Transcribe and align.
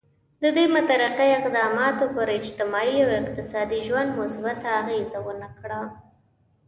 دې 0.55 0.65
مترقي 0.75 1.29
اقداماتو 1.39 2.05
پر 2.15 2.27
اجتماعي 2.39 2.97
او 3.03 3.11
اقتصادي 3.21 3.79
ژوند 3.87 4.09
مثبته 4.21 4.67
اغېزه 4.79 5.19
ونه 5.25 5.49
کړه. 5.59 5.81